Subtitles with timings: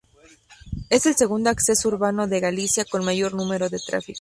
[0.89, 4.09] Es el segundo acceso urbano de Galicia con mayor número de tráfico.